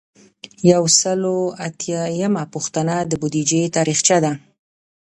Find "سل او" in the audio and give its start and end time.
0.99-1.37